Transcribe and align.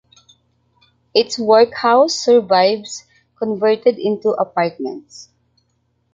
Its 1.13 1.37
workhouse 1.37 2.15
survives 2.15 3.05
converted 3.37 3.99
into 3.99 4.29
apartments. 4.29 5.29